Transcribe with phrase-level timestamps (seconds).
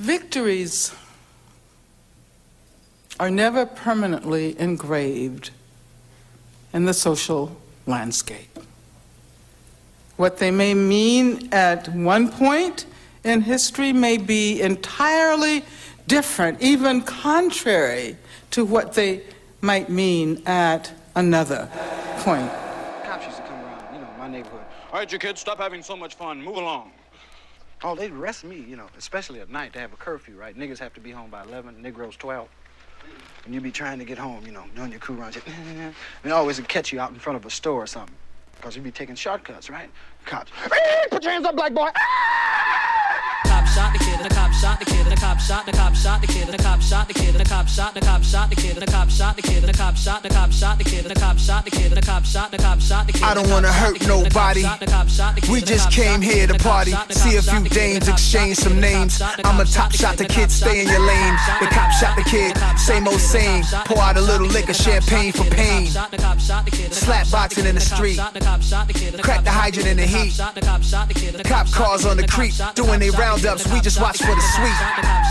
[0.00, 0.94] Victories
[3.20, 5.50] are never permanently engraved
[6.72, 8.58] in the social landscape.
[10.16, 12.86] What they may mean at one point
[13.24, 15.66] in history may be entirely
[16.06, 18.16] different, even contrary
[18.52, 19.22] to what they
[19.60, 21.68] might mean at another
[22.20, 22.50] point.
[23.04, 24.64] Cops used to come around, you know, my neighborhood.
[24.94, 26.40] All right, you kids, stop having so much fun.
[26.42, 26.90] Move along.
[27.82, 29.72] Oh, they'd arrest me, you know, especially at night.
[29.72, 30.56] They have a curfew, right?
[30.56, 32.48] Niggas have to be home by 11, Negroes 12.
[33.46, 35.36] And you be trying to get home, you know, doing your crew runs.
[35.36, 38.14] and they always catch you out in front of a store or something.
[38.56, 39.90] Because you'd be taking shortcuts, right?
[40.26, 40.52] Cops.
[41.10, 41.88] Put your hands up, black boy.
[41.96, 43.06] Ah!
[43.70, 45.94] Shot the kid, and the cop shot the kid, and the cop shot the cop
[45.94, 48.22] shot the kid, and the cop shot the kid, and the cop shot the cop
[48.22, 50.52] shot the kid, and the cop shot the kid, and the cop shot the cop
[50.52, 52.80] shot the kid, and the cop shot the kid, and the cop shot the cop
[52.80, 53.22] shot the kid.
[53.22, 54.64] I don't wanna hurt nobody.
[55.48, 59.22] We just came here to party, see a few dames, exchange some names.
[59.44, 61.36] I'm a top shot the kid, stay in your lane.
[61.60, 63.62] The cop shot the kid, same old same.
[63.86, 65.86] Pour out a little liquor, champagne for pain.
[65.86, 68.18] Slap boxing in the street,
[69.22, 70.36] crack the hydrant in the heat.
[71.44, 73.59] Cop cars on the creek, doing they roundups.
[73.72, 74.78] We just watch for the sweet.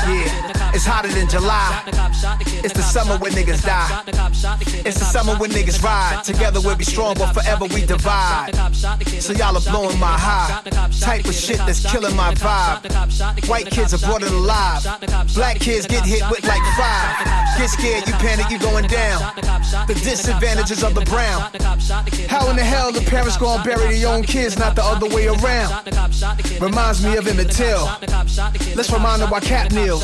[0.07, 1.83] Yeah, it's hotter than July.
[2.63, 4.03] It's the summer when niggas die.
[4.85, 6.23] It's the summer when niggas ride.
[6.23, 8.51] Together we'll be strong, but forever we divide.
[9.19, 10.61] So y'all are blowing my high.
[10.99, 13.47] Type of shit that's killing my vibe.
[13.47, 14.83] White kids are brought it alive.
[15.33, 17.25] Black kids get hit with like five.
[17.57, 19.33] Get scared, you panic, you going down.
[19.87, 21.41] The disadvantages of the brown.
[22.27, 25.27] How in the hell the parents gonna bury their own kids, not the other way
[25.27, 25.73] around?
[26.61, 27.87] Reminds me of Emmett Till.
[28.75, 30.03] Let's remind them why Kap kneels.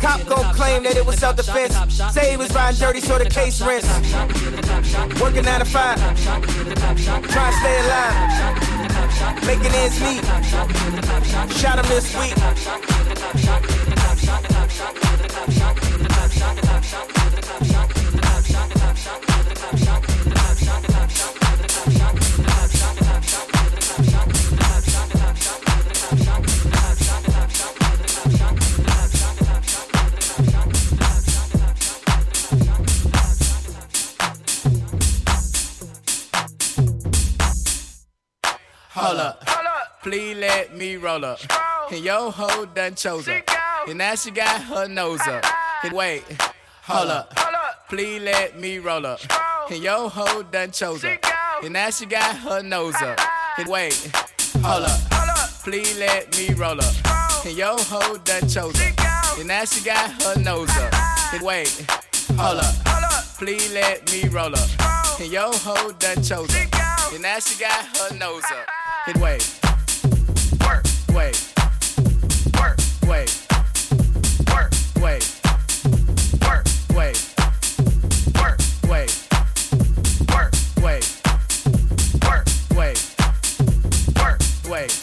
[0.00, 1.74] Cop gon' claim that it was self-defense.
[2.12, 3.86] Say he was riding dirty, so the case rents.
[5.20, 8.40] Working nine to five, trying to stay alive.
[9.46, 10.24] Making ends meet.
[11.56, 12.34] Shot him this week.
[38.92, 40.02] Hold up.
[40.02, 41.38] Please let me roll up.
[41.92, 43.40] And yo ho done chose her.
[43.86, 45.44] And now she got her nose up.
[45.84, 46.24] And wait,
[46.82, 47.32] hold up.
[47.88, 49.20] Please let me roll up.
[49.70, 51.18] And yo ho done chose her.
[51.62, 53.20] And now she got her nose up.
[53.58, 53.94] And wait,
[54.60, 55.00] hold up.
[55.62, 57.46] Please let me roll up.
[57.46, 59.38] And yo ho done chose her.
[59.38, 60.92] And now she got her nose up.
[61.32, 61.86] And wait,
[62.36, 62.74] hold up.
[63.38, 65.20] Please let me roll up.
[65.20, 66.68] And yo ho done chose her.
[67.12, 68.79] And now she got her nose up.
[69.10, 69.42] And wait,
[70.60, 71.34] work, wait,
[72.56, 72.78] work,
[73.08, 73.28] work,
[73.66, 75.42] work, work, work,
[76.38, 76.66] work,
[84.68, 85.00] work,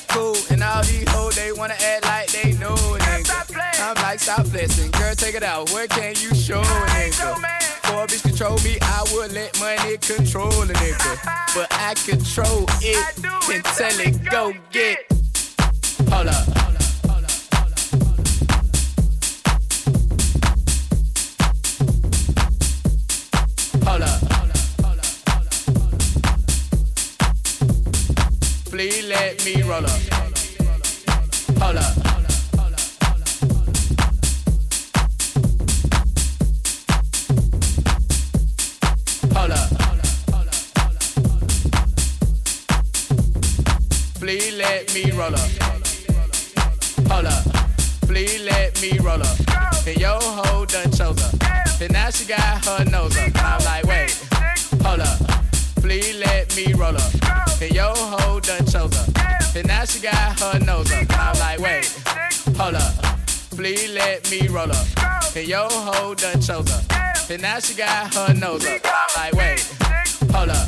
[1.36, 2.76] they wanna act like they know.
[2.80, 5.70] I'm like, stop flexing, girl, take it out.
[5.72, 7.57] Where can you show nigga?
[8.38, 11.56] Control me, I would let money control a nigga.
[11.56, 15.08] But I control it and tell it go get.
[16.12, 16.46] Hold up.
[23.88, 24.22] Hold up.
[28.66, 30.02] Please let me roll up.
[31.60, 32.07] Hold up.
[45.04, 45.50] Me roll up.
[47.10, 47.44] Hold up.
[48.08, 49.38] Please let me roll up.
[49.86, 51.82] And yo ho done chose up.
[51.82, 53.32] And now she got her nose up.
[53.36, 54.12] I'm like, wait.
[54.82, 55.20] Hold up.
[55.82, 57.14] Please let me roll up.
[57.62, 59.56] And yo ho done chose up.
[59.56, 61.06] And now she got her nose up.
[61.12, 61.86] I'm like, wait.
[62.58, 62.94] hold up.
[63.56, 65.36] Please let me roll up.
[65.36, 67.30] And yo ho done chose up.
[67.30, 68.82] And now she got her nose up.
[68.84, 69.60] I'm like, wait,
[70.32, 70.68] hold up.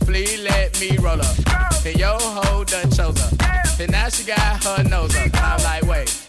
[0.00, 1.71] Please let me roll up.
[1.84, 3.80] And yo ho done chose up.
[3.80, 5.30] And now she got her nose up.
[5.34, 6.26] I'm like, wait,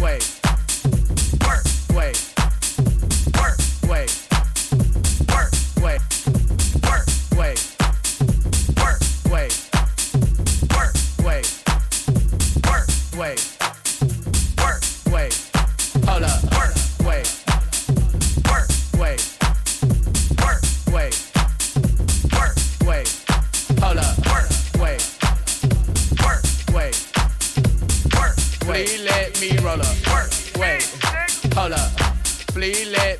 [0.00, 0.40] wait,
[1.94, 2.31] wait.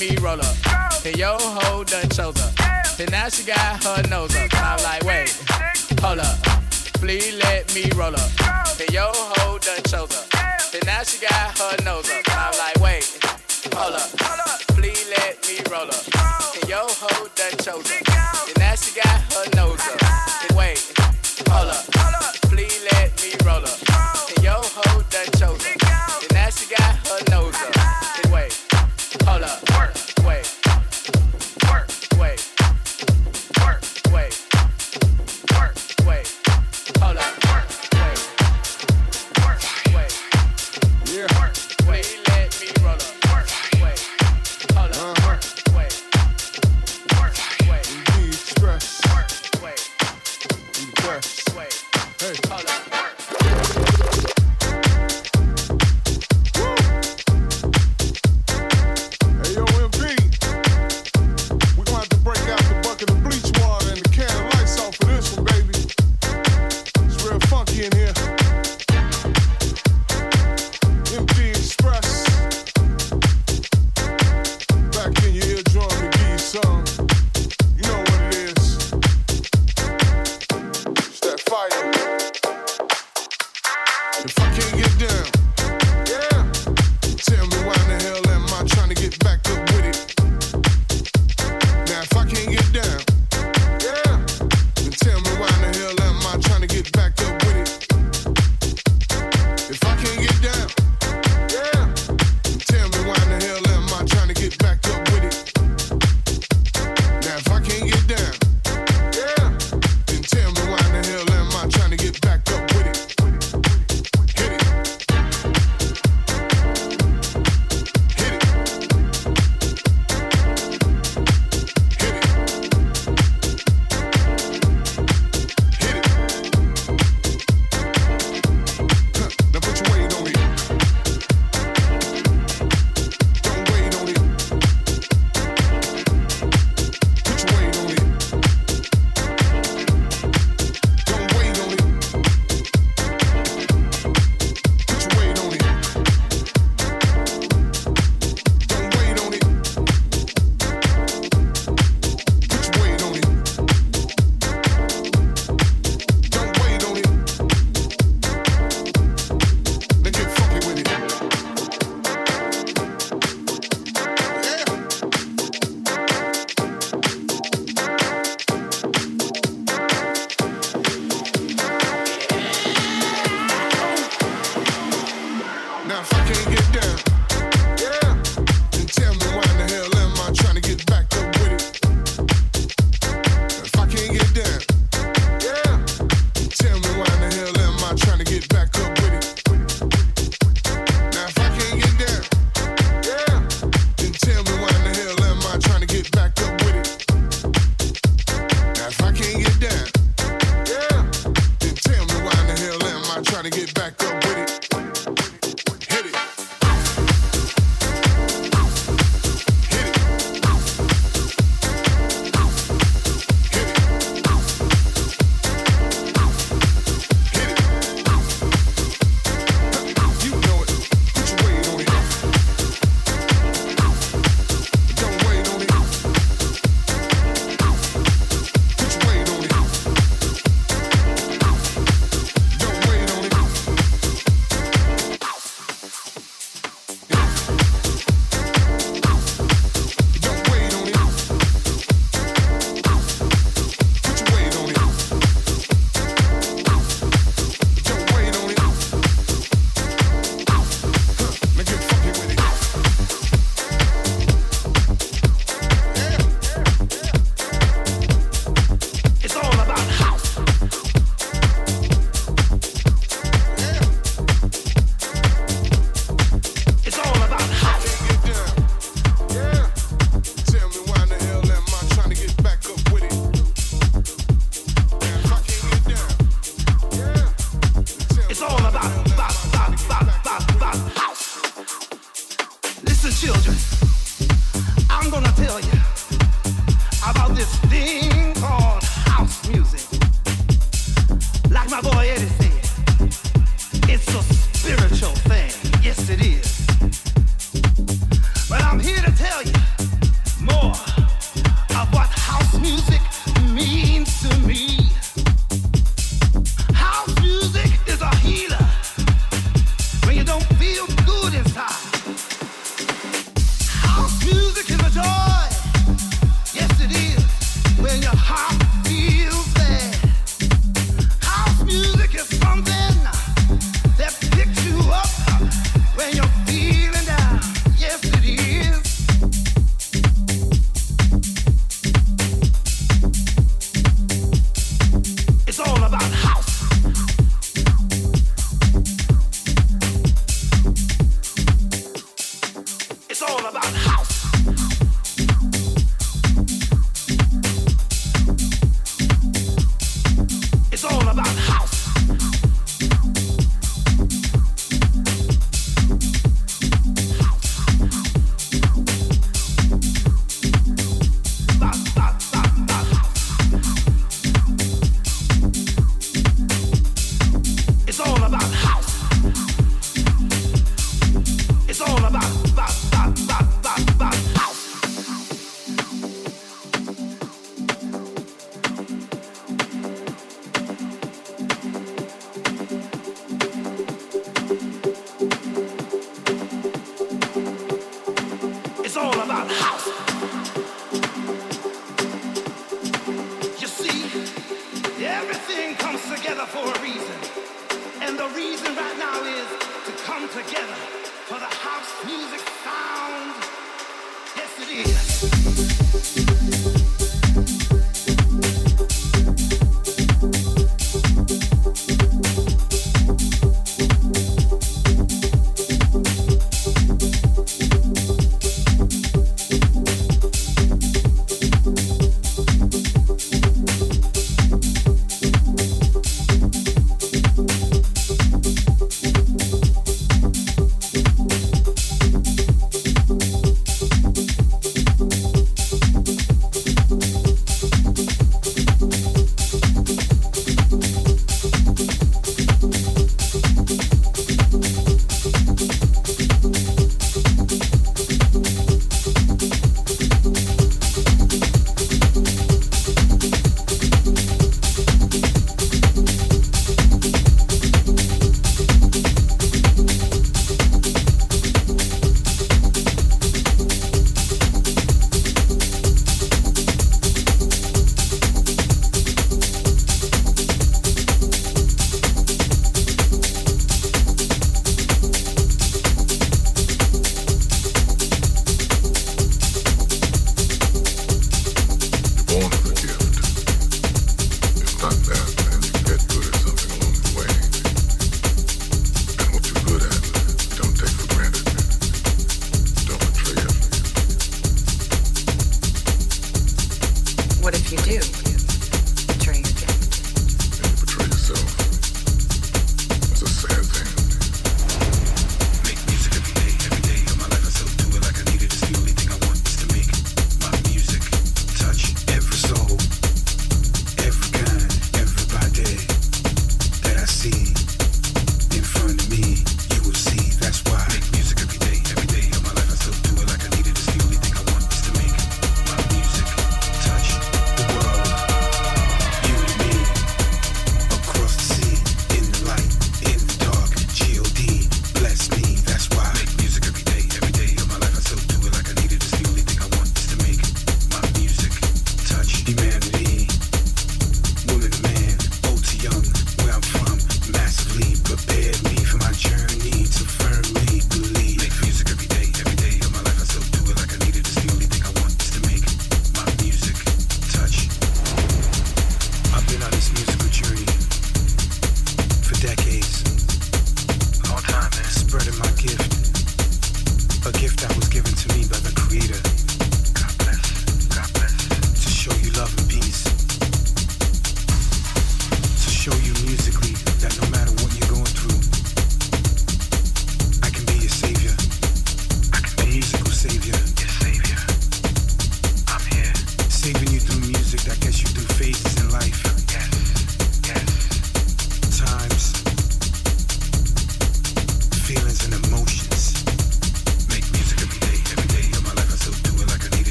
[0.00, 2.98] And yo ho done chose up.
[2.98, 4.50] And now she got her nose up.
[4.54, 5.30] I'm like, wait,
[6.00, 6.36] hold up.
[6.94, 8.30] Please let me roll up.
[8.80, 10.74] And yo ho done chose up.
[10.74, 12.24] And now she got her nose up.
[12.28, 13.18] I'm like, wait,
[13.72, 14.10] hold up.
[14.74, 16.54] Please let me roll up.
[16.60, 18.03] And yo ho done chose up.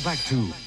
[0.00, 0.57] Back to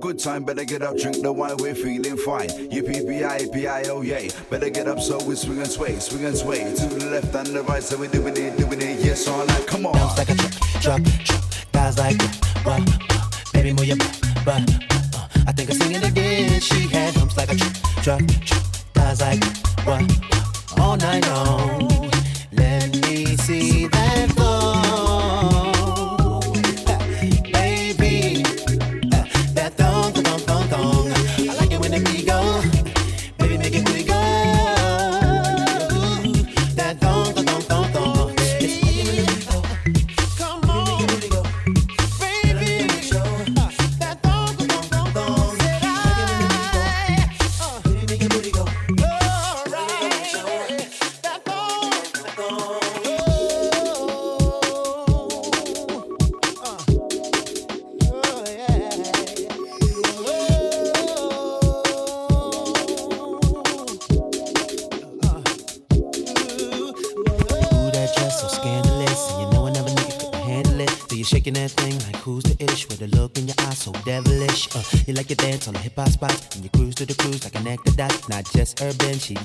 [0.00, 2.48] good time, better get up, drink the wine, we're feeling fine.
[2.48, 4.30] Yippee, P-I-O, yay.
[4.50, 6.58] Better get up so we swing and sway, swing and sway.
[6.74, 9.66] To the left and the right, so we're doing it, doing it, yes, all night,
[9.66, 9.92] come on.
[9.94, 12.20] Bounce like a truck, truck, truck, guys like
[12.64, 12.82] what,
[13.52, 14.70] baby, move your butt, butt,
[15.46, 16.60] I think I'm singing again.
[16.60, 17.72] She had bumps like a truck,
[18.02, 18.55] truck, truck,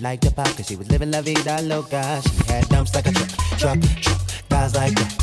[0.02, 2.22] liked the pop cause she was living la vida loca.
[2.24, 4.20] She had dumps like a truck, truck, truck.
[4.50, 5.21] Guys like that.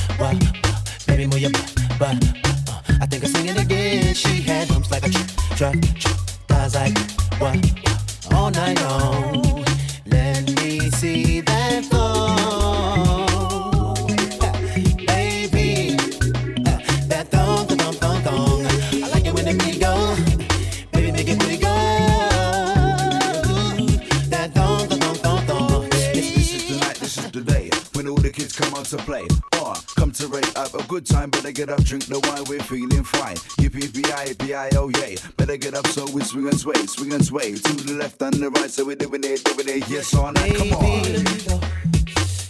[32.38, 33.36] Wine, we're feeling fine.
[33.58, 33.92] Yippee,
[34.38, 35.16] B-I, oh, yay.
[35.36, 37.54] Better get up so we swing and sway, swing and sway.
[37.54, 40.54] To the left and the right, so we're doing it, doing it, yes all night,
[40.56, 41.02] come on.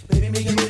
[0.07, 0.68] Baby, make it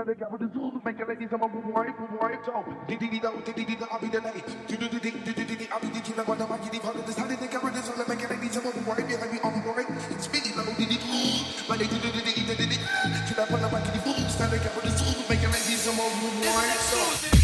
[0.00, 2.64] Better get with the tools, make a ladies, I'm a boom, right, boom, right, so.
[2.88, 4.40] Did it out, did it out, I be the lady.
[4.66, 6.72] Did it, did it, did it, did it, I be the king, I'm gonna make
[6.72, 9.30] it, if I decided to the tools, make it ladies, I'm a boom, right, behind
[9.30, 9.86] me, I'm right.
[10.08, 10.26] It's
[10.88, 11.04] did it,
[11.68, 12.80] but they did it, did it, did it, did it.
[13.28, 13.44] Can I
[14.80, 17.39] the tools, make it ladies, I'm a boom.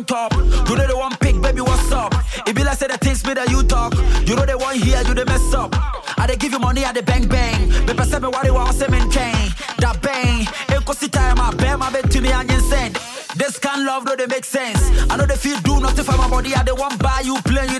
[0.00, 2.14] Your top, you know the one pick, baby, what's up?
[2.46, 3.94] It be like say the things me that you talk.
[4.26, 5.74] You know the one here, you the mess up.
[6.18, 7.68] I dey give you money, I dey bang bang.
[7.86, 9.52] Baby, say me what you want, say maintain.
[9.78, 12.98] That bang, ain't cause time I bear my bed to me and send.
[13.36, 14.80] This kind love, no, they make sense.
[15.10, 16.54] I know they feel do nothing for my body.
[16.54, 17.78] I they want buy you plane, you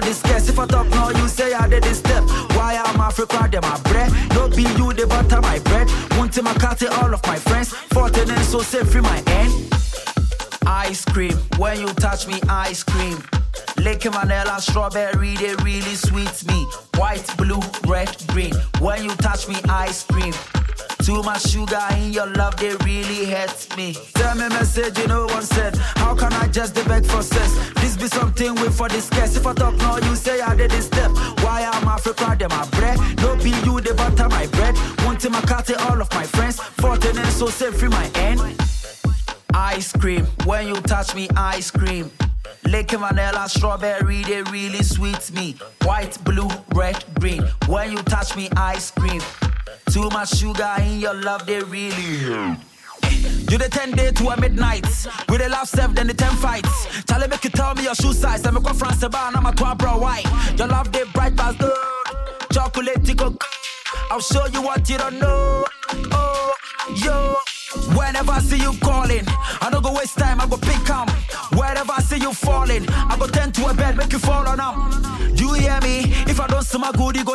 [0.00, 0.48] for discuss.
[0.48, 2.24] If I talk now, you say I did this step.
[2.56, 4.12] Why I'm Africa, them my bread?
[4.34, 5.88] No be you, the butter my bread.
[6.18, 7.72] One to my cat, all of my friends.
[7.92, 9.52] Fourteen and so safe free my end.
[10.66, 13.18] Ice cream, when you touch me, ice cream.
[13.78, 16.66] Lick vanilla, strawberry, they really sweet me.
[16.96, 18.54] White, blue, red, green.
[18.78, 20.34] When you touch me, ice cream.
[21.02, 23.96] Too much sugar in your love, they really hurt me.
[24.14, 25.76] Tell me message, you know one said.
[25.96, 27.69] How can I just beg for sex?
[28.40, 29.36] This something we for discuss.
[29.36, 31.10] If I talk now, you say I did this step.
[31.42, 32.98] Why am Africa, them my bread?
[33.18, 34.76] No be you, the butter my bread.
[35.04, 36.58] One my cat, all of my friends.
[36.80, 38.40] Fourteen and so safe free my end.
[39.52, 42.10] Ice cream, when you touch me, ice cream.
[42.64, 45.56] Lick vanilla, strawberry, they really sweet me.
[45.84, 47.42] White, blue, red, green.
[47.66, 49.20] When you touch me, ice cream.
[49.90, 52.56] Too much sugar in your love, they really.
[53.50, 54.86] You the 10 day to a midnight.
[55.28, 57.04] With the laugh self, then the 10 fights.
[57.08, 58.46] Charlie make you tell me your shoe size.
[58.46, 60.26] I'm a go France I'm a twelve bro white.
[60.56, 61.72] Your love they bright as good.
[62.52, 63.36] Chocolate tickle.
[64.10, 65.64] I'll show you what you don't know.
[66.12, 66.54] Oh,
[66.96, 67.36] yo.
[67.96, 69.24] Whenever I see you calling,
[69.60, 71.08] I don't go waste time, I go pick 'em.
[71.56, 74.60] Wherever I see you falling, I go tend to a bed, make you fall on
[74.60, 75.36] 'em.
[75.36, 76.12] You hear me?
[76.26, 77.34] If I don't see my good, you go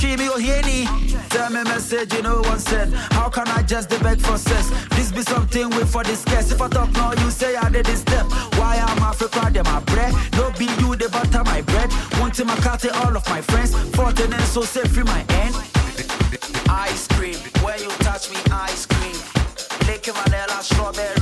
[0.00, 0.28] hear me?
[0.30, 2.92] Oh, Tell me message, you know one said.
[3.12, 4.70] How can I just beg for sex?
[4.96, 6.50] This be something we for discuss.
[6.50, 8.26] If I talk now, you say I did this step.
[8.58, 10.12] Why am I Africa, them my bread?
[10.32, 11.90] No be you, the butter my bread.
[12.30, 13.74] To my cat, to all of my friends.
[13.96, 15.54] Fourteen and so safe free my end.
[16.70, 19.18] Ice cream, when you touch me, ice cream.
[19.88, 21.19] Lick vanilla, strawberry,